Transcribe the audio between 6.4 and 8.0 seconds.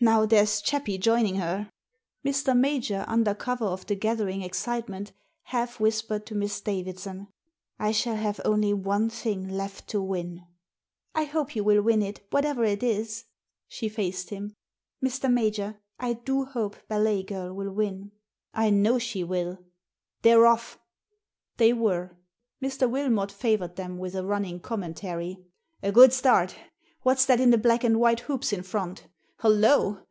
Davidson —"I